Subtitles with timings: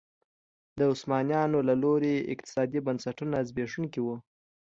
[0.77, 4.15] د عثمانیانو له لوري اقتصادي بنسټونه زبېښونکي وو.